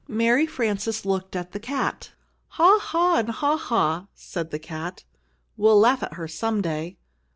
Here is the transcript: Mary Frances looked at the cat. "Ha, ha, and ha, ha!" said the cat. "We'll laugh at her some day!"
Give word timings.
Mary 0.07 0.47
Frances 0.47 1.05
looked 1.05 1.35
at 1.35 1.51
the 1.51 1.59
cat. 1.59 2.09
"Ha, 2.57 2.79
ha, 2.81 3.19
and 3.19 3.29
ha, 3.29 3.55
ha!" 3.55 4.07
said 4.15 4.49
the 4.49 4.57
cat. 4.57 5.03
"We'll 5.57 5.79
laugh 5.79 6.01
at 6.01 6.15
her 6.15 6.27
some 6.27 6.59
day!" 6.59 6.97